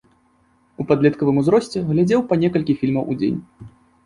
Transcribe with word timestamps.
У 0.83 0.85
падлеткавым 0.91 1.37
узросце 1.41 1.83
глядзеў 1.91 2.25
па 2.33 2.39
некалькі 2.45 2.77
фільмаў 2.81 3.03
у 3.15 3.21
дзень. 3.23 3.39